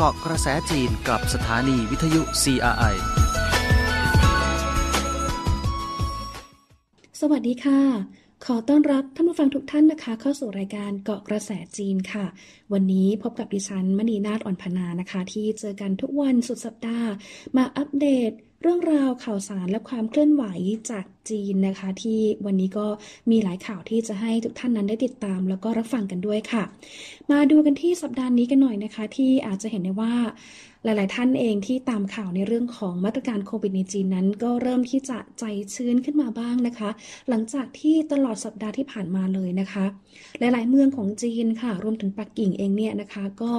[0.00, 2.94] เกาะกระแสจีนกับสถานีวิทยุ CRI
[7.20, 7.80] สวัสดีค่ะ
[8.44, 12.26] ขอต้อนรับท่านผู้ฟังทุกท่านนะคะ เข้าสู่รายการเกาะกระแสจีนค่ะ
[12.72, 17.10] วันนี้พบกับดิฉันมณีนาฏอ่อนพนานะคะ ที่เจอกันทุกวันสุดสัปดาห์
[17.56, 18.30] มาอัปเดต
[18.62, 20.44] เรื่องราวข่าวสารและความเคลื่อนไหว
[20.90, 22.86] จาก จีนนะคะ ที่วันนี้ก็
[23.30, 26.62] มีหลายข่าวที่จะให้ทุกท่านนั้นได้ติดตาม แล้วก็รับฟังกันด้วยค่ะ
[27.30, 30.14] มาดูกันที่สัปดาห์นี้กันหน่อยนะคะ ที่อาจจะเห็นได้ว่า
[30.84, 36.90] หลาย ๆ ท่านเองที่ตามข่าวในเรื่องของมาตรการโควิดในจีนนั้น ก็เริ่มที่จะใจชื้นขึ้นมาบ้างนะคะ
[37.28, 39.84] หลังจากที่ตลอดสัปดาห์ที่ผ่านมาเลยนะคะ
[40.38, 43.52] หลาย ๆ เมืองของจีนค่ะ รวมถึงปักกิ่งเองเนี่ยนะคะ ก็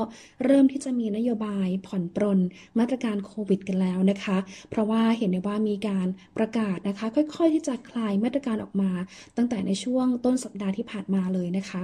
[0.45, 2.39] เริ่มที่จะมีนโยบายผ่อนปรน
[2.79, 4.37] มาตรการโควิดกันแล้วนะคะ
[4.69, 6.07] เพราะว่าเห็นได้ว่ามีการ
[6.37, 8.91] ประกาศนะคะ ค่อย ๆที่จะคลายมาตรการออกมา
[9.37, 11.81] ตั้งแต่ในช่วงต้นสัปดาห์ที่ผ่านมาเลยนะคะ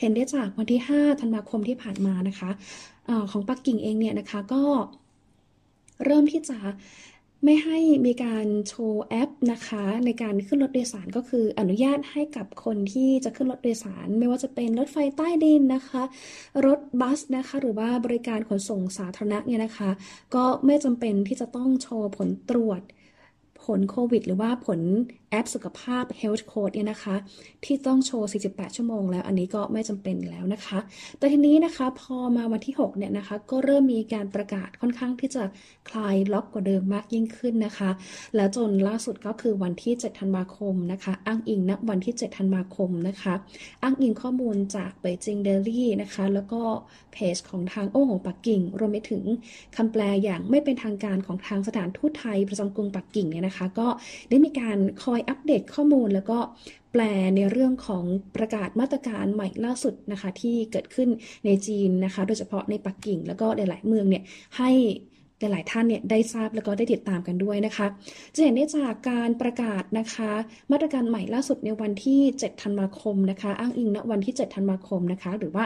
[0.00, 2.50] เห็นได้จากวันที่ 5 ธันวาคมที่ผ่านมานะคะ
[3.08, 4.62] อของปักกิ่งเองเนี่ยนะคะก็
[6.04, 6.58] เริ่มที่จะ
[7.44, 16.02] ไม่ให้มีการโชว์แอปนะคะ ในการขึ้นรถโดยสารก็คืออนุญาตให้กับคนที่จะขึ้นรถโดยสาร ไม่ว่าจะเป็นรถไฟใต้ดินนะคะ
[16.66, 19.90] รถบัสนะคะ หรือว่าบริการขนส่งสาธารณะเนี่ยนะคะ
[20.34, 22.80] ก็ไม่จำเป็นที่จะต้องโชว์ผลตรวจ
[23.66, 24.80] ผลโควิด หรือว่าผล
[25.42, 27.16] ปสุขภาพ Health Code เนี่ยนะคะ
[27.64, 30.78] ที่ต้องโชว์ 48 ชั่วโมงแล้ว อันนี้ก็ไม่จำเป็นแล้วนะคะ
[31.18, 35.42] แต่ทีนี้นะคะพอมาวันที่ 6 เนี่ยนะคะ ก็เริ่มมีการประกาศค่อนข้างที่จะ
[35.88, 37.90] คลายล็อกกว่าเดิมมากยิ่งขึ้นนะคะ
[38.36, 43.34] แล้วจนล่าสุดก็คือวันที่ 7 ธันวาคมนะคะ อ้างอิงณวันที่ 7 ธันวาคมนะคะ
[43.82, 46.62] อ้างอิงข้อมูลจากเบจิงเดลี่นะคะ แล้วก็
[47.12, 49.22] เพจของทางโอ้ของปักกิ่ง รวมไปถึง
[49.76, 53.88] คำแปลอย่างไม่เป็นทางการของทางสถานทูตไทยประจำกรุงปักกิ่งเนี่ยนะคะ ก็
[54.30, 56.38] ได้มีการคอยอัปเดตข้อมูลแล้วก็
[56.92, 57.02] แปล
[57.36, 58.04] ในเรื่องของ
[58.36, 61.08] ประกาศมาตรการใหม่ล่าสุดนะคะที่เกิดขึ้น
[61.46, 64.22] ในจีนนะคะ โดยเฉพาะในปักกิ่ง แล้วก็หลาย ๆ เมืองเนี่ย
[64.58, 64.70] ให้
[65.40, 67.86] หลายๆท่านเนี่ยได้ทราบแล้วก็ได้ติดตามกันด้วยนะคะ
[68.34, 70.30] จะเห็นได้จากการประกาศนะคะ
[70.72, 75.64] มาตรการใหม่ล่าสุดในวันที่ 7 ธันวาคมนะคะ อ้างอิงณวันที่ 7 ธันวาคมนะคะ หรือว่า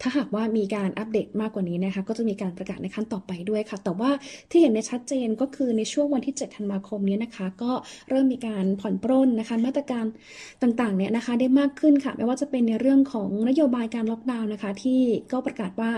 [0.00, 4.10] ถ้าหากว่ามีการอัปเดตมากกว่านี้นะคะ ก็จะมีการประกาศในขั้นต่อไปด้วยค่ะ แต่ว่า
[4.50, 7.72] ที่เห็นในชัดเจนก็คือในช่วงวันที่ 7 ธันวาคมนี้นะคะ ก็
[8.08, 10.04] เริ่มมีการผ่อนปรนนะคะ มาตรการ
[10.62, 15.00] ต่างๆเนี่ยนะคะ ได้มากขึ้นค่ะ ไม่ว่าจะเป็นในเรื่องของนโยบายการล็อกดาวน์นะคะ ที่
[15.32, 15.92] ก็ประกาศว่า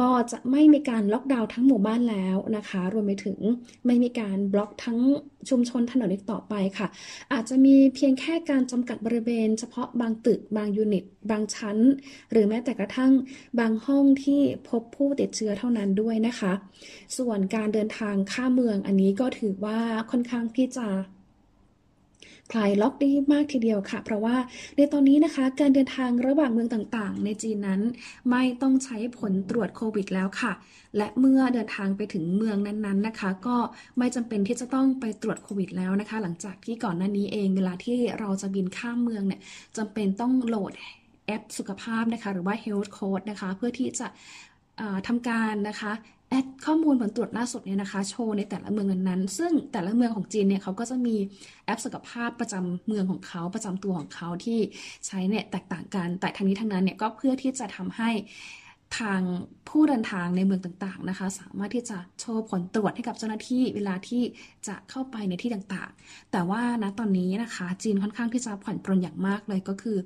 [0.00, 3.38] ก็จะไม่มีการล็อกดาวน์ทั้งหมู่บ้านแล้วนะคะ รวมไปถึง
[3.86, 4.98] ไม่มีการบล็อกทั้ง
[5.48, 6.86] ชุมชนถนนอีกต่อไปค่ะ
[7.32, 11.76] อาจจะมีเพียงแค่การจำกัดบริเวณ เฉพาะบางตึกบางยูนิต บางชั้น
[12.32, 13.10] หรือแม้แต่กระทั่ง
[13.58, 16.52] บางห้องที่พบผู้ติดเชื้อเท่านั้นด้วยนะคะ
[17.18, 19.78] ส่วนการเดินทางข้ามเมืองอันนี้ก็ถือว่า
[20.10, 20.88] ค่อนข้างที่จะ
[22.52, 24.36] คลายล็อกได้มากทีเดียวค่ะ เพราะว่า
[24.76, 27.80] ในตอนนี้นะคะ การเดินทางระหว่างเมืองต่างๆ ในจีนนั้น
[28.30, 30.52] ไม่ต้องใช้ผลตรวจโควิดแล้วค่ะ
[30.96, 33.56] และเมื่อเดินทางไปถึงเมืองนั้นๆนะคะ ก็
[33.98, 39.40] ไม่จำเป็นที่จะต้องไปตรวจโควิดแล้วนะคะ หลังจากที่ก่อนหน้านี้เองเวลาที่เราจะบินข้ามเมืองเนี่ย
[39.76, 40.72] จำเป็นต้องโหลด
[41.28, 44.06] แอปสุขภาพนะคะ หรือว่า Health Code นะคะ เพื่อที่จะ
[45.06, 45.92] ทำการนะคะ
[46.30, 51.16] แอดข้อมูลผลตรวจล่าสุดเนี่ยนะคะ โชว์ในแต่ละเมืองนั้นๆ ซึ่งแต่ละเมืองของจีนเนี่ยเขาก็จะมี
[51.64, 54.58] แอปสุขภาพประจำเมืองของเขาประจำตัวของเขาที่
[55.06, 58.10] ใช้เนี่ยแตกต่างกันแต่ทั้งนี้ทั้งนั้นเนี่ยก็เพื่อที่จะทำให้
[58.98, 59.20] ทาง
[59.68, 64.22] ผู้เดินทางในเมืองต่างๆนะคะ สามารถที่จะโชว์ผลตรวจให้กับเจ้าหน้าที่เวลาที่
[64.68, 69.96] จะเข้าไปในที่ต่างๆ แต่ว่าณตอนนี้นะคะ จีนค่อนข้างที่จะผ่อนปรนอย่างมากเลยก็คือ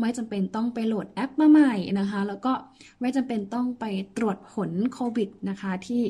[0.00, 2.52] ไม่จำเป็นต้องไปโหลดแอปมาใหม่นะคะ แล้วก็
[3.00, 3.84] ไม่จำเป็นต้องไป
[4.16, 6.02] ตรวจผลโควิดนะคะ ที่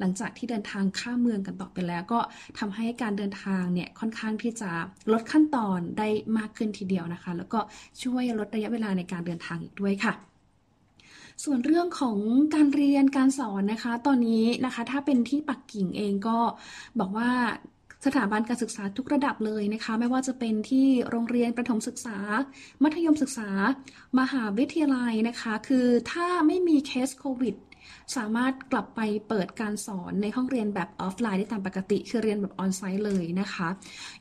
[0.00, 2.20] หลังจากที่เดินทางข้ามเมืองกันต่อไปแล้ว ก็
[2.58, 4.70] ทำให้การเดินทางเนี่ยค่อนข้างที่จะ
[5.12, 7.60] ลดขั้นตอนได้มากขึ้นทีเดียวนะคะ แล้วก็
[8.02, 10.27] ช่วยลดระยะเวลาในการเดินทางอีกด้วยค่ะ
[11.44, 12.18] ส่วนเรื่องของ
[12.54, 16.38] การเรียนการสอนนะคะ ตอนนี้นะคะถ้าเป็นที่ปักกิ่งเองก็
[17.00, 17.30] บอกว่า
[18.06, 22.18] สถาบันการศึกษาทุกระดับเลยนะคะ ไม่ว่าจะเป็นที่โรงเรียนประถมศึกษา
[22.82, 23.48] มัธยมศึกษา
[24.18, 27.54] มหาวิทยาลัยนะคะ คือถ้าไม่มีเคสโควิด
[28.16, 33.68] สามารถกลับไปเปิดการสอนในห้องเรียนแบบออฟไลน์ได้ตามปกติ คือเรียนแบบ onsite เลยนะคะ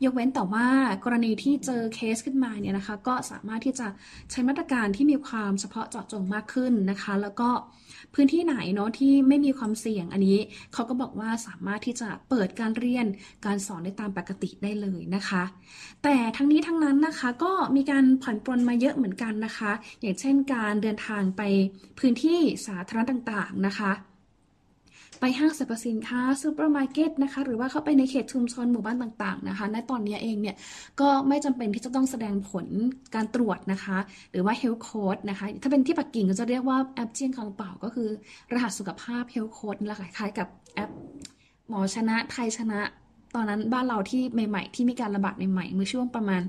[0.04, 0.66] ยกเว้นแต่ว่า
[1.04, 3.88] กรณีที่เจอเคสขึ้นมาเนี่ยนะคะ ก็สามารถที่จะ
[4.32, 7.50] ใช้มาตรการที่มีความเฉพาะเจาะจงมากขึ้นนะคะ แล้วก็
[8.14, 10.40] พื้นที่ไหนเนาะที่ไม่มีความเสี่ยงอันนี้
[10.74, 13.06] เขาก็บอกว่าสามารถที่จะเปิดการเรียน
[13.46, 15.44] การสอนได้ตามปกติได้เลยนะคะ
[16.04, 19.72] แต่ทั้งนี้ทั้งนั้นนะคะก็มีการผ่อนปรนมาเยอะเหมือนกันนะคะ
[20.02, 21.42] อย่างเช่นการเดินทางไป
[22.00, 23.92] พื้นที่สาธารณะต่างนะคะ
[25.20, 30.56] ไปห้างสรรพสินค้าซูเปอร์มาร์เก็ตนะคะ หรือว่าเข้าไปในเขตชุมชนหมู่บ้านต่างๆนะคะในตอนนี้เองเนี่ย
[31.00, 32.66] ก็ไม่จำเป็นที่จะต้องแสดงผล
[33.16, 33.98] การตรวจนะคะ
[34.32, 38.10] หรือว่า health code นะคะ ถ้าเป็นที่ปักกิ่งก็จะเรียกว่าแอป健康宝ก็คือ
[38.54, 40.92] รหัสสุขภาพ health code นี่ละคล้ายๆกับแอป
[41.70, 42.80] หมอชนะไทยชนะ
[43.36, 46.42] ตอนนั้นบ้านเราที่ใหม่ ๆ ที่มีการระบาดใหม่ๆเมื่อช่วงประมาณ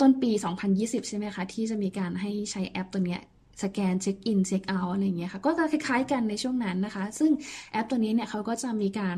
[0.00, 0.30] ต้นปี
[0.70, 3.20] 2020 ใช่ไหมคะ ที่จะมีการให้ใช้แอปตัวเนี้ย
[3.62, 7.30] สแกนเช็คอินเช็คเอาท์อะไรอย่างเงี้ยค่ะ ก็จะคล้ายๆกันในช่วงนั้นนะคะ ซึ่ง
[7.72, 9.16] แอปตัวนี้เนี่ยเขาก็จะมีการ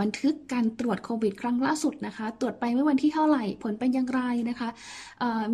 [0.00, 4.68] บันทึกการตรวจโควิด ครั้งล่าสุดนะคะ ตรวจไปเมื่อวันที่เท่าไหร่ ผลเป็นอย่างไรนะคะ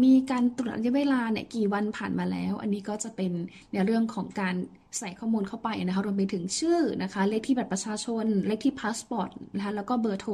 [0.05, 3.33] มีการตรวจระยะเวลาเนี่ยกี่วันผ่านมาแล้ว อันนี้ก็จะเป็น
[3.73, 4.55] ในเรื่องของการ
[4.99, 10.33] ใส่ข้อมูลเข้าไปนะคะ รวมไปถึงชื่อนะคะ เลขที่บัตรประชาชน เลขที่พาสปอร์ตนะคะ แล้วก็เบอร์โทร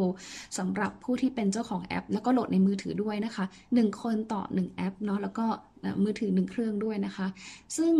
[0.58, 5.46] สำหรับผู้ที่เป็นเจ้าของแอป แล้วก็โหลดในมือถือด้วยนะคะ 1 คนต่อ 1 แอปเนาะ แล้วก็
[6.05, 7.26] มือถือ1เครื่องด้วยนะคะ
[7.76, 7.93] ซึ่ง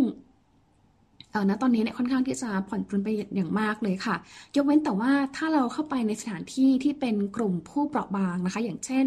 [1.31, 4.17] เออณตอนนี้เนี่ยค่อนข้างที่จะผ่อนปรนไปอย่างมากเลยค่ะ
[4.55, 9.07] ยกเว้นแต่ว่าถ้าเราเข้าไปในสถานที่ที่เป็นกลุ่มผู้เปราะบางนะคะ อย่างเช่น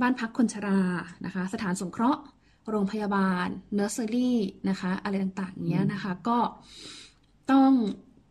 [0.00, 0.80] บ้านพักคนชรา
[1.24, 2.20] นะคะ สถานสงเคราะห์
[2.70, 4.38] โรงพยาบาลเนอร์เซอรี่
[4.68, 6.38] นะคะ อะไรต่างๆเนี้ยนะคะ ก็
[7.52, 7.72] ต้อง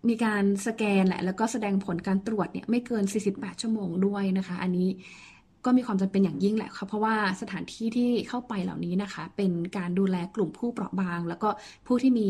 [0.09, 3.03] มีการสแกนแหละแล้วก็แสดงผลการตรวจเนี่ยไม่เกิน
[3.33, 4.89] 48 ชั่วโมงด้วยนะคะ อันนี้
[5.67, 11.49] ก็มีความจำเป็นอย่างยิ่งแหละค่ะเพเพราะว่าสถานที่ที่เข้าไปเหล่านี้นะคะ เป็นการดูแลกลุ่มผู้เปราะบาง แล้วก็
[11.87, 12.29] ผู้ที่มี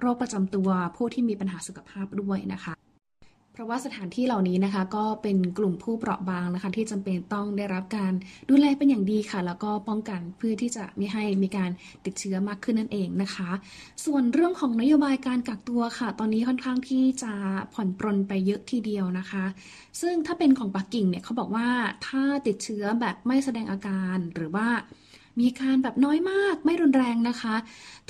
[0.00, 2.72] โรคประจำตัว ผู้ที่มีปัญหาสุขภาพด้วยนะคะ
[3.60, 8.12] ราะว่าสถานที่เหล่านี้นะคะ ก็เป็นกลุ่มผู้เปราะบางนะคะ ที่จำเป็นต้องได้รับการ
[8.50, 11.70] ดูแลเป็นอย่างดีค่ะ แล้วก็ป้องกันเพื่อที่จะไม่ให้มีการ
[12.04, 13.50] ติดเชื้อมากขึ้นนั่นเองนะคะ
[14.04, 17.32] ส่วนเรื่องของนโยบายการกักตัวค่ะ ตอนนี้ค่อนข้างที่จะ
[17.74, 19.44] ผ่อนปรนไปเยอะทีเดียวนะคะ
[20.00, 21.68] ซึ่งถ้าเป็นของปักกิ่งเนี่ยเขาบอกว่า
[22.06, 24.68] ถ้าติดเชื้อแบบไม่แสดงอาการหรือว่า
[25.40, 27.54] มีการแบบน้อยมากไม่รุนแรงนะคะ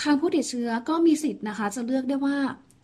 [0.03, 2.39] ทางผู้ติดเชื้อก็มีสิทธิ์นะคะ จะเลือกได้ว่า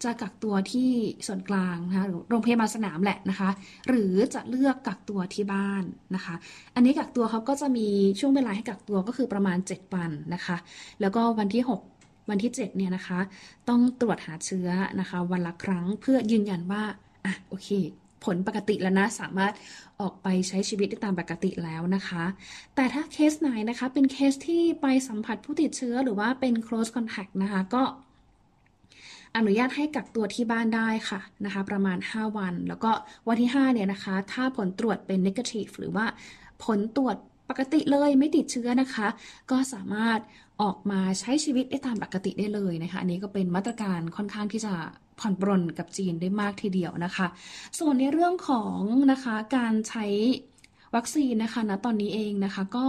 [0.04, 0.90] จะกักตัวที่
[1.26, 3.50] ส่วนกลางนะคะโรงพยาบาลสนามแหละนะคะ
[3.88, 5.82] หรือจะเลือกกักตัวที่บ้าน
[6.14, 6.34] นะคะ
[6.75, 7.88] อันนี้กักตัวเขาก็จะมี
[8.20, 10.56] ช่วงเวลาให้กักตัวก็คือประมาณ 7 วันนะคะ
[11.00, 11.62] แล้วก็วันที่
[11.96, 13.19] 6 วันที่ 7 เนี่ยนะคะ
[13.69, 14.69] ต้องตรวจหาเชื้อ
[15.00, 16.82] นะคะ วันละครั้งเพื่อยืนยันว่า
[17.25, 17.70] อะโอเค
[18.25, 19.52] ผลปกติแล้วนะ สามารถ
[20.00, 22.25] ออกไปใช้ชีวิตได้ตามปกติแล้วนะคะ
[22.75, 27.82] แต่ถ้าเคสไหนนะคะเป็นเคสที่ไปสัมผัสผู้ติดเชื้อหรือว่าเป็น close contact นะคะ ก็
[29.36, 32.90] อนุญาตให้กักตัวที่บ้านได้ค่ะนะคะ ประมาณ 5 วัน แล้วก็
[33.28, 36.06] วันที่5เนี่ยนะคะ ถ้าผลตรวจเป็น negative หรือว่า
[36.64, 37.16] ผลตรวจ
[37.48, 39.08] ปกติเลยไม่ติดเชื้อนะคะ
[39.50, 40.18] ก็สามารถ
[40.62, 44.74] ออกมาใช้ชีวิตได้ตามปกติได้เลยนะคะ อันนี้ก็เป็นมาตรการค่อนข้างที่จะ
[45.20, 47.26] ผ่อนปรนกับจีนได้มากทีเดียวนะคะ
[47.78, 48.78] ส่วนในเรื่องของ
[49.12, 50.04] นะคะการใช้
[50.94, 52.86] วัคซีนนะคะณตอนนี้เองนะคะก็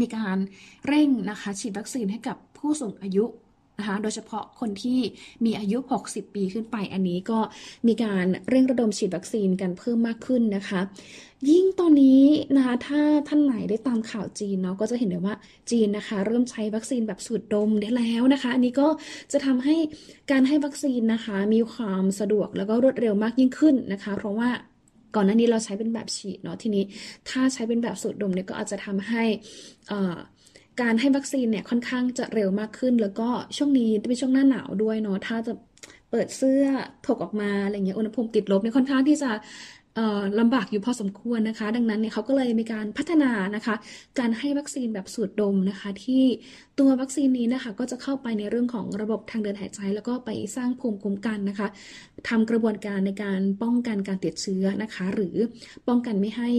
[0.00, 0.38] มีการ
[0.86, 3.24] เร่งนะคะฉีดวัคซีนให้กับผู้สูงอายุ
[3.82, 4.98] นะคะโดยเฉพาะคนที่
[5.44, 7.38] มีอายุ 60 ปีขึ้นไปอันนี้ก็
[7.86, 10.80] มีการเร่งระดมฉีดวัคซีนกันเพิ่มมากขึ้นนะคะ
[11.50, 12.24] ยิ่งตอนนี้
[12.56, 15.34] นะคะถ้าท่านไหนได้ตามข่าวจีนเนาะก็จะเห็นได้ว่า
[15.70, 18.88] จีนนะคะ เริ่มใช้วัคซีนแบบสูดดมได้แล้วนะคะ อันนี้ก็
[19.32, 19.76] จะทำให้
[20.30, 24.50] การให้วัคซีนนะคะ มีความสะดวกแล้วก็รวดเร็วมากยิ่งขึ้นนะคะ เพราะว่า
[25.16, 26.84] ก่อนหน้านี้เราใช้เป็นแบบฉีดเนาะทีนี้
[27.28, 29.24] ถ้าใช้เป็นแบบสูดดมเนี่ยก็อาจจะทำให้
[30.80, 35.52] การให้วัคซีนเนี่ยค่อนข้างจะเร็วมากขึ้น แล้วก็ช่วงนี้เป็นช่วงหน้าหนาวด้วยเนาะถ้าจะ
[36.10, 36.64] เปิดเสื้อ
[37.06, 39.30] ถกออกมาอะไรเงี้ยอุณหภูมิติดลบเนี่ยค่อนข้างที่จะ
[40.40, 43.74] ลำบากอยู่พอสมควรนะคะ ดังนั้นเนี่ยเขาก็เลยมีการพัฒนานะคะ
[44.18, 46.22] การให้วัคซีนแบบสูดดมนะคะ ที่
[46.78, 51.68] ตัววัคซีนนี้นะคะ ก็จะเข้าไปในเรื่องของระบบทางเดินหายใจ แล้วก็ไปสร้างภูมิคุ้มกันนะคะ
[52.28, 55.36] ทำกระบวนการในการป้องกันการติดเชื้อนะคะ หรือ
[55.88, 56.50] ป้องกันไม่ให้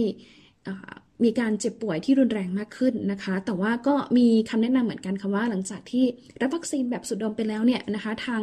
[1.24, 6.04] มีการเจ็บป่วยที่รุนแรงมากขึ้นนะคะ แต่ว่าก็มีคำแนะนำเหมือนกันค่ะว่าหลังจากที่
[6.40, 8.40] รับวัคซีนแบบสุดดมไปแล้วเนี่ยนะคะ ทาง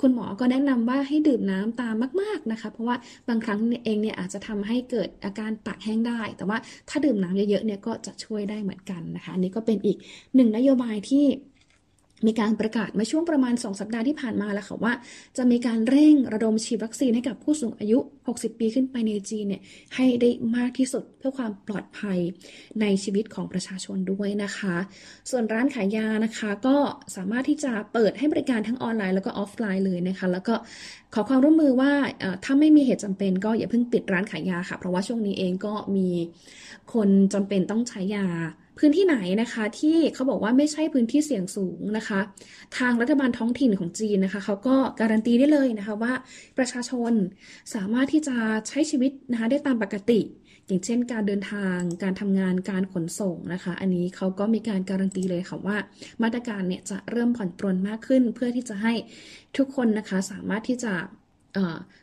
[0.00, 2.96] คุณหมอก็แนะนำว่าให้ดื่มน้ำตามมาก ๆนะคะ เพราะว่า
[3.28, 9.96] บางครั้งเองเนี่ยอาจจะทำให้เกิดอาการปากแห้งได้ แต่ว่าถ้าดื่มน้ำเยอะๆเนี่ยก็จะช่วยได้เหมือนกันนะคะอันนี้ก็เป็นอีก
[10.34, 11.24] หนึ่งนโยบายที่
[12.26, 14.92] มีการประกาศมาช่วงประมาณ 2 สัปดาห์ที่ผ่านมาแล้วค่ะว่า
[15.36, 19.62] จะมีการเร่งระดมฉีดวัคซีนให้กับผู้สูงอายุ 60 ปีขึ้นไปในจีนเนี่ย
[19.94, 22.18] ให้ได้มากที่สุดเพื่อความปลอดภัย
[22.80, 24.76] ในชีวิตของประชาชนด้วยนะคะ
[25.30, 26.76] ส่วนร้านขายยานะคะก็
[27.16, 30.54] สามารถที่จะเปิดให้บริการทั้งออนไลน์แล้วก็ออฟไลน์เลยนะคะ แล้วก็
[31.14, 31.92] ขอความร่วมมือว่า
[32.44, 36.08] ถ้าไม่มีเหตุจำเป็นก็อย่าเพิ่งปิดร้านขายยาค่ะ เพราะว่าช่วงนี้เองก็มี
[36.92, 38.26] คนจำเป็นต้องใช้ยา
[38.78, 42.20] พื้นที่ไหนนะคะที่เขาบอกว่าไม่ใช่พื้นที่เสี่ยงสูงนะคะ
[42.78, 46.12] ทางรัฐบาลท้องถิ่นของจีนนะคะเขาก็การันตีได้เลยนะคะว่า
[46.58, 47.12] ประชาชน
[47.74, 48.36] สามารถที่จะ
[48.68, 50.20] ใช้ชีวิตนะคะได้ตามปกติ
[50.66, 55.76] อย่างเช่น การเดินทางการทำงานการขนส่งนะคะ อันนี้เขาก็มีการการันตีเลยค่ะว่า
[56.22, 58.92] มาตรการเนี่ยจะเริ่มผ่อนปรนมากขึ้น เพื่อที่จะให้
[59.56, 60.94] ทุกคนนะคะสามารถที่จะ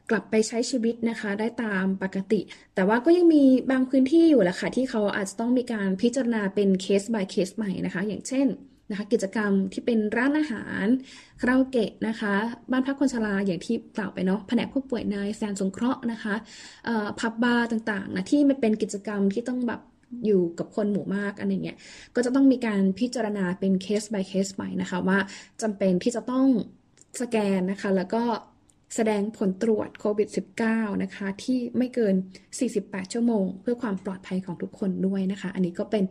[0.09, 2.41] กลับไปใช้ชีวิตนะคะ ได้ตามปกติ
[2.75, 8.47] แต่ว่าก็ยังมีบางพื้นที่อยู่แหละค่ะ ที่เขาอาจจะต้องมีการพิจารณาเป็นเคส by เคสใหม่นะคะ อย่างเช่น
[8.89, 10.85] นะคะกิจกรรมที่เป็นร้านอาหาร
[11.39, 12.33] คาราโอเกะนะคะ
[12.71, 16.35] บ้านพักคนชราอย่างที่กล่าวไปเนาะแผนกผู้ป่วยในแสนสงเคราะห์นะคะ
[17.19, 19.81] พับบาร์ต่างๆนะที่มันเป็นกิจกรรมที่ต้องแบบ
[20.25, 21.77] อยู่กับคนหมู่มากอะไรเงี้ย
[22.15, 25.17] ก็จะต้องมีการพิจารณาเป็นเคส by เคสไปนะคะว่า
[25.61, 26.45] จำเป็นที่จะต้อง
[27.21, 28.23] สแกนนะคะ แล้วก็
[28.95, 30.27] แสดงผลตรวจโควิด
[30.65, 32.15] -19 นะคะ ที่ไม่เกิน
[32.63, 36.03] 48 ชั่วโมง เพื่อความปลอดภัยของทุกคนด้วยนะคะ อันนี้ก็เป็น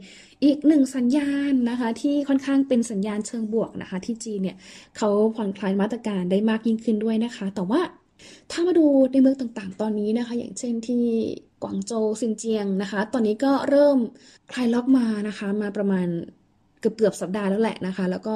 [0.45, 4.57] อีกหนึ่งสัญญาณนะคะ ที่ค่อนข้างเป็นสัญญาณเชิงบวกนะคะ ที่จีนเนี่ย
[4.97, 7.81] เขาผ่อนคลายมาตรการได้มากยิ่งขึ้นด้วยนะคะ แต่ว่า
[8.51, 11.05] ถ้ามาดูในเมืองต่างๆ ตอนนี้นะคะ อย่างเช่นที่
[11.63, 13.99] กวางโจวซินเจียงนะคะ ตอนนี้ก็เริ่ม
[14.53, 16.09] คลายล็อกมานะคะ มาประมาณ
[16.81, 18.35] เกือบเกือบสัปดาห์แล้วแหละนะคะ แล้วก็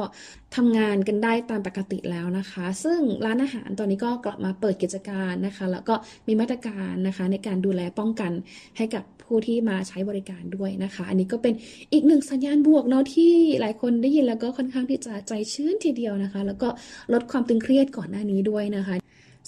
[0.56, 5.94] ทำงานกันได้ตามปกติแล้วนะคะ ซึ่งร้านอาหารตอนนี้ก็กลับมาเปิดกิจการนะคะ แล้วก็
[6.26, 8.32] มีมาตรการนะคะในการดูแลป้องกัน
[8.76, 11.54] ให้กับผู้ที่มาใช้บริการด้วยนะคะ อันนี้ก็เป็น
[11.92, 16.68] อีกหนึ่งสัญญาณบวกเนาะที่หลายคนได้ยินแล้วก็ค่อนข้างที่จะใจชื้นทีเดียวนะคะ แล้วก็
[17.12, 18.94] ลดความตึงเครียดก่อนหน้านี้ด้วยนะคะ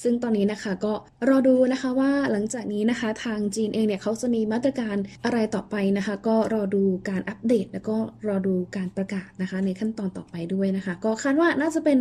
[0.02, 0.92] ซึ่งตอนนี้นะคะก็
[1.28, 7.96] รอดูนะคะว่าหลังจากนี้นะคะทางจีนเองเนี่ยเขาจะมีมาตรการอะไรต่อไปนะคะ ก็รอดูการอัปเดต แล้วก็
[8.28, 11.98] รอดูการประกาศนะคะ ในขั้นตอนต่อไปด้วยนะคะ ก็คาดว่าน่าจะเป็น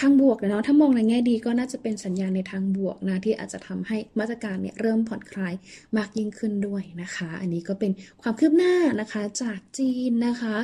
[0.00, 5.54] ทางบวกเนาะถ้ามองในแง่ดีก็น่าจะเป็นสัญญาณในทางบวกนะที่อาจจะทำให้มาตรการเนี่ยเริ่มผ่อนคลาย
[5.96, 7.92] มากยิ่งขึ้นด้วยนะคะ อันนี้ก็เป็น
[8.22, 10.56] ความคืบหน้านะคะจากจีนนะคะ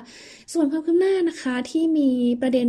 [0.52, 2.11] ส่วนความคืบหน้านะคะที่มี
[2.42, 2.68] ประเด็น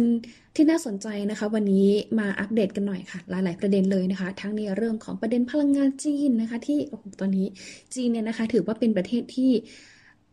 [0.56, 1.88] ที่น่าสนใจนะคะวันนี้
[2.20, 6.78] มาอัปเดตกันหน่อยค่ะ หลาย ๆ ประเด็นเลยนะคะ ทั้งในเรื่องของประเด็นพลังงานจีนนะคะ ที่
[7.20, 7.48] ตอนนี้
[7.94, 9.52] จีนเนี่ยนะคะ ถือว่าเป็นประเทศที่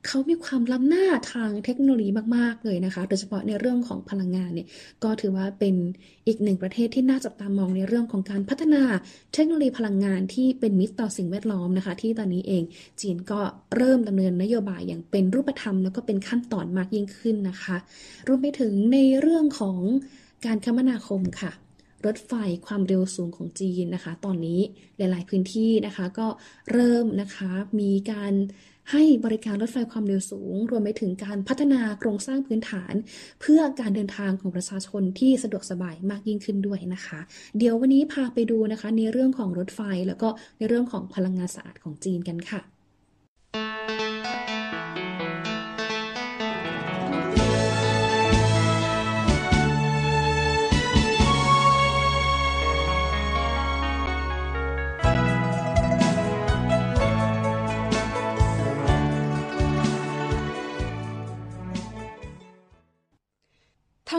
[0.06, 4.68] เขามีความล้ำหน้าทางเทคโนโลยีมาก ๆ เลยนะคะ โดยเฉพาะในเรื่องของพลังงานเนี่ย
[5.04, 5.74] ก็ถือว่าเป็น
[6.26, 8.82] อีกหนึ่งประเทศที่น่าจับตามองในเรื่องของการพัฒนา
[9.34, 12.62] เทคโนโลยีพลังงานที่เป็นมิตรต่อสิ่งแวดล้อมนะคะ ที่ตอนนี้เอง
[13.00, 13.40] จีนก็
[13.76, 17.76] เริ่มดำเนินนโยบายอย่างเป็นรูปธรรม แล้วก็เป็นขั้นตอนมากยิ่งขึ้นนะคะ
[18.28, 19.80] รวมไปถึงในเรื่องของ
[20.46, 21.52] การคมนาคมค่ะ
[22.06, 22.32] รถไฟ
[22.66, 24.60] ความเร็วสูงของจีนนะคะ ตอนนี้
[24.96, 26.28] หลาย ๆ พื้นที่นะคะก็
[26.72, 28.32] เริ่มนะคะมีการ
[28.90, 32.94] ให้บริการรถไฟความเร็วสูง รวมไปถึงการพัฒนาโครงสร้างพื้นฐาน
[33.40, 37.20] เพื่อการเดินทางของประชาชนที่สะดวกสบายมากยิ่งขึ้นด้วยนะคะ
[37.58, 42.71] เดี๋ยววันนี้พาไปดูนะคะในเรื่องของรถไฟแล้วก็ในเรื่องของพลังงานสะอาดของจีนกันค่ะ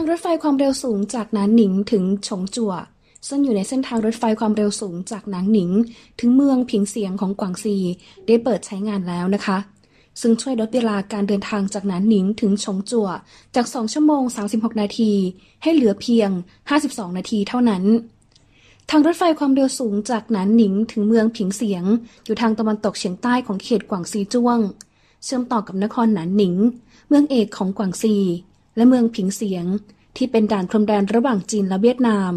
[0.08, 2.72] รถไฟความเร็วสูงจากหนานหนิงถึงฉงจั่ว
[3.28, 5.70] ซึ่งอยู่ในเส้นทางรถไฟความเร็วสูงจากหนานหนิง
[6.20, 7.76] ถึงเมืองผิงเสียงของกวางซี
[8.26, 9.58] ได้เปิดใช้งานแล้วนะคะ
[10.20, 13.08] ซึ่งช่วยลดเวลาการเดินทางจากหนานหนิงถึงฉงจั่ว
[13.54, 15.12] จาก 2 ชั่วโมง 36 นาที
[15.62, 16.30] ให้เหลือเพียง
[16.72, 17.84] 52 นาทีเท่านั้น
[18.90, 21.84] ทางรถไฟความเร็วสูงจากหนานหนิงถึงเมืองผิงเสียง
[22.24, 24.58] อยู่ทางตะวันตกเฉียงใต้ของเขตกวางซีจ้วง
[25.24, 26.54] เชื่อมต่อกับนครหนานหนิง
[27.08, 28.16] เมืองเอกของกวางซี
[28.76, 29.64] และเมืองผิงเสียง
[30.16, 32.32] ที่เป็นด่านพรมแดนระหว่างจีนและเวียดนาม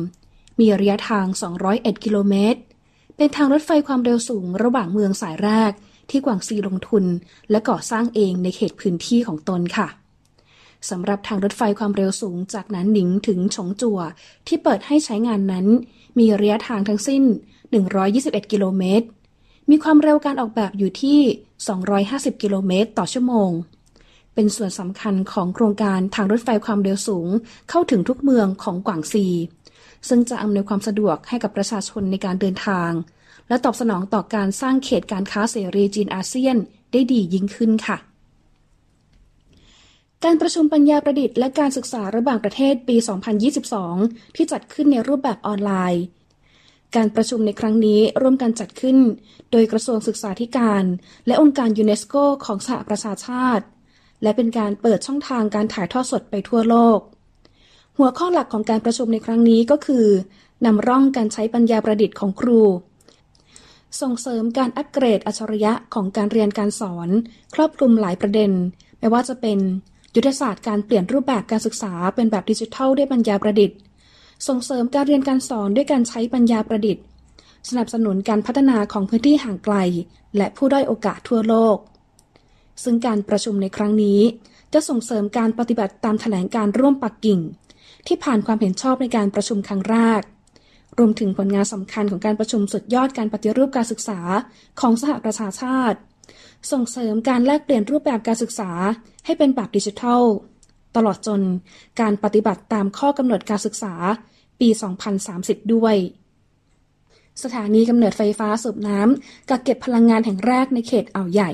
[0.59, 1.25] มีระยะทาง
[1.65, 2.59] 201 กิโลเมตร
[3.15, 5.71] เป็นทางรถไฟความเร็วสูงระหว่างเมืองสายแรก
[6.09, 7.05] ที่กวางซีลงทุน
[7.51, 9.87] และก่อสร้างเองในเขตพื้นที่ของตนค่ะ
[10.89, 13.99] สำหรับทางรถไฟความเร็วสูงจากนั้นหนิงถึงฉงจัว
[14.47, 15.65] ที่เปิดให้ใช้งานนั้น
[16.19, 17.23] มีระยะทางทั้งสิ้น
[17.87, 19.07] 121 กิโลเมตร
[19.69, 21.19] มีความเร็วการออกแบบอยู่ที่
[21.81, 23.51] 250 กิโลเมตรต่อชั่วโมง
[24.39, 27.29] เป็นส่วนสำคัญของโครงการทางรถไฟความเร็วสูง
[27.69, 29.25] เข้าถึงทุกเมืองของกวางซี
[30.07, 32.91] ซึ่งจะอำนวยความสะดวกให้กับประชาชนในการเดินทาง
[33.47, 36.57] และตอบสนองต่อการสร้างเขตการค้าเสรีจีนอาเซียน
[36.91, 37.97] ได้ดียิ่งขึ้นค่ะ
[40.23, 42.95] การประชุมปัญญาประดิษฐ์และการศึกษาระหว่างประเทศปี
[43.65, 46.03] 2022 ที่จัดขึ้นในรูปแบบออนไลน์
[46.95, 48.97] การประชุมในครั้งนี้ร่วมกันจัดขึ้น
[49.51, 50.83] โดยกระทรวงศึกษาธิการ
[51.27, 52.15] และองค์การยูเนสโก
[52.45, 53.65] ของสหประชาชาติ
[54.23, 56.99] และเป็นการเปิดช่องทางการถ่ายทอดสดไปทั่วโลก
[57.97, 60.05] หัวข้อหลักของการประชุมในครั้งนี้ก็คือ
[60.65, 62.61] นำร่องการใช้ปัญญาประดิษฐ์ของครู
[64.01, 67.09] ส่งเสริมการอัปเกรดอัจฉริยะของการเรียนการสอน
[67.55, 68.51] ครอบคลุมหลายประเด็น
[68.99, 69.59] ไม่ว่าจะเป็น
[70.15, 73.77] ยุทธศาสตร์การเปลี่ยนรูปแบบการศึกษาเป็นแบบดิจิทัลด้วยปัญญาประดิษฐ์
[74.47, 77.03] ส่งเสริมการเรียนการสอนด้วยการใช้ปัญญาประดิษฐ์
[77.69, 79.75] สนับสนุนการพัฒนาของพื้นที่ห่างไกล
[80.37, 81.77] และผู้ด้อยโอกาสทั่วโลก
[82.83, 84.19] ซึ่งการประชุมในครั้งนี้
[84.73, 87.39] จะส่งเสริมการปฏิบัติตามแถลงการร่วมปักกิ่ง
[88.07, 90.21] ที่ผ่านความเห็นชอบในการประชุมครั้งแรก
[90.97, 94.19] รวมถึงผลงานสำคัญของการประชุมสุดยอดการปฏิรูปการศึกษา
[94.79, 95.97] ของสหประชาชาติ
[96.71, 98.71] ส่งเสริมการแลกเปลี่ยนรูปแบบการศึกษา
[99.25, 100.23] ให้เป็นแบบดิจิทัล
[100.95, 101.41] ตลอดจน
[102.01, 103.93] การปฏิบัติตามข้อกำหนดการศึกษา
[104.59, 104.69] ปี
[105.21, 105.95] 2030 ด้วย
[107.43, 111.51] สถานีกำเนิดไฟฟ้าสูบน้ำกักเก็บพลังงานแห่งแรกในเขตอ่าวใหญ่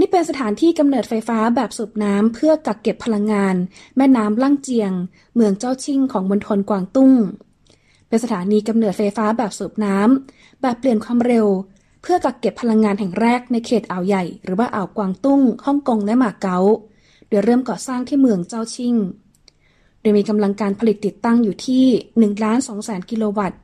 [0.00, 3.56] นี่เป็นสถานที่กำเนิดไฟฟ้าแบบสูบน้ำเพื่อกักเก็บพลังงาน
[3.96, 4.92] แม่น้ำลั่งเจียง
[5.34, 7.12] เมืองเจ้าชิงของมณฑลกวางตุ้ง
[8.08, 11.46] เป็นสถานีกำเนิดไฟฟ้าแบบสูบน้ำแบบเปลี่ยนความเร็ว
[12.02, 16.58] เพื่อกักเก็บพลังงานแห่งแรกในเขตอ่าวใหญ่ หรือว่าอ่าวกวางตุ้งฮ่องกงและหมาเก๊า
[17.28, 18.94] โดยเริ่มก่อสร้างที่เมืองเจ้าชิง
[20.00, 23.58] โดยมีกำลังการผลิตติดตั้งอยู่ที่1ล้าน2แสนกิโลวัตต์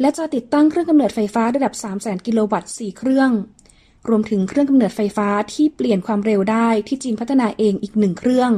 [0.00, 3.30] และจะติดตั้งเครื่องกำเนิดไฟฟ้าระดับ3แสนกิโลวัตต์4เครื่อง
[4.08, 8.52] รวมถึงเครื่องกำเนิดไฟฟ้าที่เปลี่ยนความเร็วได้ที่จีนพัฒนาเองอีกหนึ่งเครื่อง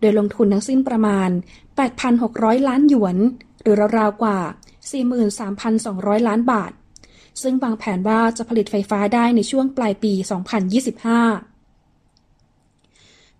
[0.00, 1.30] โดยลงทุนทั้งสิ้นประมาณ
[1.98, 3.16] 8,600 ล้านหยวน
[3.62, 4.38] หรือราวๆกว่า
[5.54, 6.72] 43,200 ล้านบาท
[7.42, 10.24] ซึ่งวางแผนว่าจะผลิตไฟฟ้าได้ในช่วงปลายปี 2025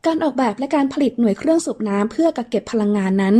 [0.06, 3.34] การออกแบบและการผลิตหน่วยเครื่องสูบน้ำเพื่อกักเก็บพลังงานนั้น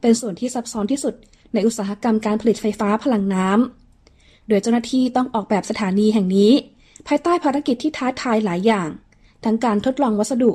[0.00, 1.14] เป็นส่วนที่ซับซ้อนที่สุด
[1.54, 6.52] ในอุตสาหกรรมการผลิตไฟฟ้าพลังน้ำโดยเจ้าหน้าที่ต้องออกแบบสถานีแห่งนี้
[7.06, 8.88] ภายใต้ภารกิจที่ท้าทายหลายอย่าง
[9.44, 10.52] ทั้งการทดลองวัสดุ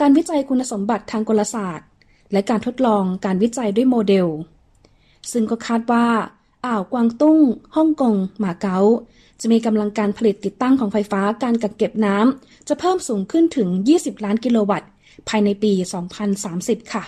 [0.00, 1.88] การวิจัยคุณสมบัติทางกลศาสตร์
[2.32, 4.28] และการทดลองการวิจัยด้วยโมเดล
[5.32, 6.06] ซึ่งก็คาดว่า
[6.66, 7.38] อ่าวกวางตุ้ง
[7.76, 8.78] ฮ่องกง หมาเก๊า
[9.40, 14.88] จะมีกำลังการผลิตติดตั้งของไฟฟ้าการกักเก็บน้ำจะเพิ่มสูงขึ้นถึง 20 ล้านกิโลวัตต์
[15.28, 15.72] ภายในปี
[16.32, 17.04] 2030 ค่ะ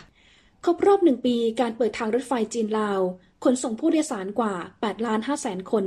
[0.65, 3.01] ครบรอบหนึ่งปีการเปิดทางรถไฟจีนลาว
[3.45, 5.85] ขนส่งผู้โดยสารกว่า8ล้าน5แสนคน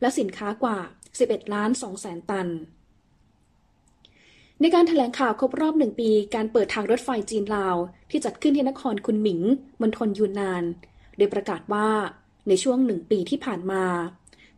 [0.00, 0.78] และสินค้ากว่า
[1.18, 2.48] 11 ล้าน2แสนตัน
[4.60, 7.76] ในการถแถลงข่าวครบรอบหนึ่งปี การเปิดทางรถไฟจีนลาว
[8.10, 9.40] ที่จัดขึ้นที่นครคุนหมิง
[9.80, 10.64] มณฑลยูนนาน
[11.16, 11.88] โดยประกาศว่า
[12.48, 13.84] ในช่วงหนึ่งปีที่ผ่านมา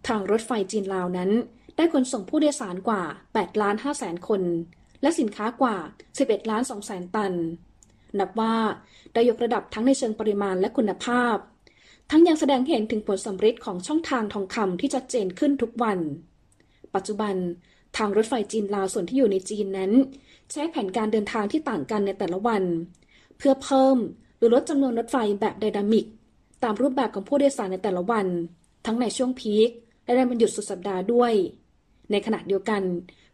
[0.08, 1.30] ทางรถไฟจีนลาวนั้น
[1.76, 3.02] ได้ขนส่งผู้โดยสารกว่า
[3.34, 4.42] 8ล้าน5แสนคน
[5.02, 5.76] และสินค้ากว่า
[6.16, 7.32] 11 ล้าน2แสนตัน
[8.18, 8.54] นับว่า
[9.12, 11.36] ได้ยกระดับทั้งในเชิงปริมาณและคุณภาพ
[12.10, 15.99] ทั้งยังแสดงเห็นถึงผลสำฤทธิ์ของช่องทางทองคำที่ชัดเจนขึ้นทุกวัน
[16.97, 17.35] ปัจจุบัน
[17.97, 19.93] ทางรถไฟจีนลาวส่วนที่อยู่ในจีนนั้น
[20.52, 22.63] ใช้แผนการเดินทางที่ต่างกันในแต่ละวัน
[23.39, 23.97] เพื่อเพิ่ม
[24.37, 26.06] หรือลดจำนวนรถไฟแบบไดนามิก
[26.63, 28.26] ตามรูปแบบของผู้โดยสารในแต่ละวัน
[28.87, 29.71] ทั้งในช่วงพีค
[30.04, 31.32] และในวันหยุดสุดสัปดาห์ด้วย
[32.11, 32.82] ในขณะเดียวกัน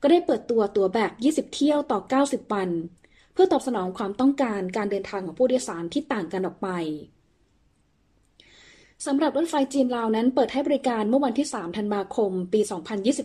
[0.03, 1.12] ก็ได้เปิดตัวตัวแบบ
[1.48, 2.68] 20 เที่ยวต่อ 90 วัน
[3.33, 6.68] เพื่อตอบสนองความต้องการการเดินทางของผู้โดยสารที่ต่างกันออกไป
[9.06, 12.60] สำหรับรถไฟจีนลาวนั้นเปิดให้บริการเมื่อวันที่ 3 ธันวาคม ปี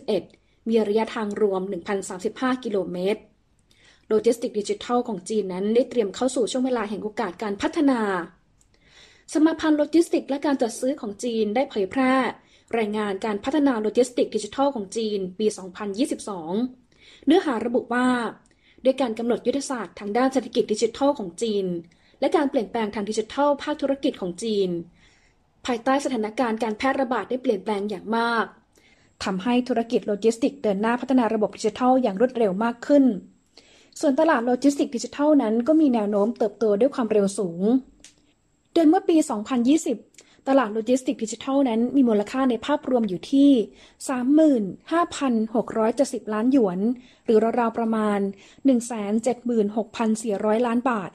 [0.02, 1.62] 2021 มีระยะทางรวม
[2.12, 3.20] 1,035 กิโลเมตร
[4.08, 8.00] โลจิสติกดิจิทัลของจีนนั้นได้เตรียมเข้าสู่ช่วงเวลาแห่งโอกาสการพัฒนา
[9.32, 12.12] สมาพันธ์โลจิสติกและการจัดซื้อของจีนได้เผยแพร่
[12.78, 15.46] รายงานการพัฒนาโลจิสติกดิจิทัลของจีน ปี
[16.36, 18.08] 2022 เนื้อหาระบุว่า
[18.84, 21.66] ด้วยการกำหนดยุทธศาสตร์ทางด้านเศรษฐกิจดิจิทัลของจีน
[22.20, 24.70] และการเปลี่ยนแปลงทางดิจิทัลภาคธุรกิจของจีน
[25.66, 28.44] ภายใต้สถานการณ์การแพร่ระบาดได้เปลี่ยนแปลงอย่างมาก
[29.24, 33.04] ทำให้ธุรกิจโลจิสติกเดินหน้าพัฒนาระบบดิจิทัลอย่างรวดเร็วมากขึ้น
[34.00, 37.62] ส่วนตลาดโลจิสติกดิจิทัลนั้นก็มีแนวโน้มเติบโตด้วยความเร็วสูง
[38.72, 39.16] โดยเมื่อปี
[39.82, 43.50] 2020 ตลาดโลจิสติกดิจิทัลนั้นมีมูลค่าในภาพรวมอยู่ที่
[45.28, 46.78] 35,670 ล้านหยวน
[47.24, 48.20] หรือราวๆประมาณ
[49.62, 51.10] 176,400 ล้านบาท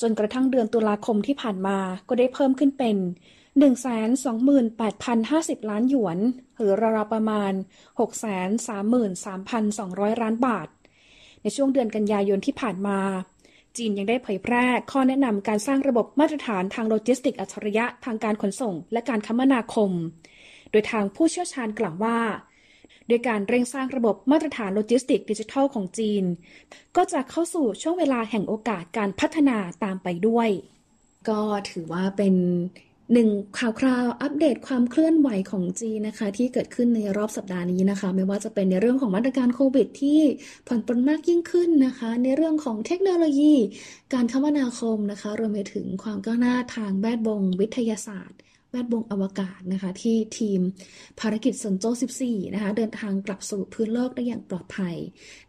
[0.00, 1.78] จนกระทั่งเดือนตุลาคมที่ผ่านมา
[2.08, 2.96] ก็ได้เพิ่มขึ้นเป็น
[3.58, 6.18] 128,050 ล้านหยวน
[6.56, 7.52] หรือราวๆประมาณ
[8.88, 10.68] 633,200 ล้านบาท
[11.42, 12.98] ในช่วงเดือนกันยายนที่ผ่านมา
[13.76, 19.90] จีนยังได้เผยแพร่ข้อแนะนำการสร้างระบบมาตรฐานทางโลจิสติกอัจฉริยะทางการขนส่ง และการคมนาคม
[20.70, 22.18] โดยทางผู้เชี่ยวชาญกล่าวว่า
[23.08, 26.24] โดยการเร่งสร้างระบบมาตรฐานโลจิสติกดิจิทัลของจีน
[26.96, 30.48] ก็จะเข้าสู่ช่วงเวลาแห่งโอกาสการพัฒนาตามไปด้วย
[31.28, 31.40] ก็
[31.70, 32.34] ถือว่าเป็น
[33.12, 40.20] หนึ่งข่าวคราวอัปเดตความเคลื่อนไหวของจีนนะคะ ที่เกิดขึ้นในรอบสัปดาห์นี้นะคะ ไม่ว่าจะเป็นในเรื่องของมาตรการโควิด ที่
[40.66, 43.54] ผ่อนปลนมากยิ่งขึ้นนะคะ ในเรื่องของเทคโนโลยี
[44.14, 48.38] การคมนาคมนะคะ รวมไปถึงความก้าวหน้าทางแวดวงวิทยาศาสตร์
[48.70, 50.60] แวดวงอวกาศนะคะ ที่ทีม
[51.20, 51.84] ภารกิจสันโจ
[52.20, 54.96] 14 นะคะ เดินทางกลับสู่พื้นโลกได้อย่างปลอดภัย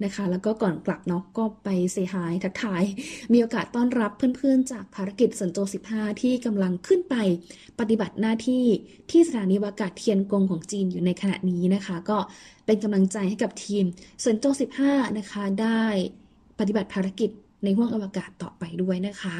[0.04, 2.84] นะคะ แล้วก็ก่อนกลับเนาะก็ไปเซฮายทักทาย
[3.32, 5.58] มีโอกาสต้อนรับเพื่อนๆ จากภารกิจสันโจ
[5.90, 7.16] 15 ที่กำลังขึ้นไป
[7.80, 8.66] ปฏิบัติหน้าที่
[9.12, 12.18] ที่สถานีอวกาศเทียนกงของจีนอยู่ในขณะนี้นะคะ ก็
[12.66, 13.84] เป็นกำลังใจให้กับทีม
[14.26, 14.46] สันโจ
[14.82, 15.84] 15 นะคะ ได้
[16.60, 17.32] ปฏิบัติภารกิจ
[17.63, 19.36] ในห้วงอวกาศต่อไปด้วยนะคะ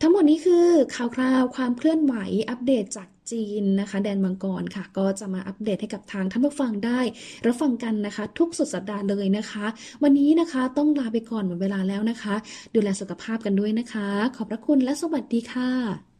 [0.00, 2.14] ทั้งหมดนี้คือข่าวคราวความเคลื่อนไหว
[2.50, 7.00] อัปเดตจากจีนนะคะ แดนมังกรค่ะ ก็จะมาอัปเดตให้กับทางท่านผู้ฟังได้
[7.46, 9.66] รับฟังกันนะคะ ทุกสุดสัปดาห์เลยนะคะ
[10.02, 12.34] วันนี้นะคะต้องลาไปก่อนหมดเวลาแล้วนะคะ
[12.74, 16.11] ดูแลสุขภาพกันด้วยนะคะ ขอบพระคุณและสวัสดีค่ะ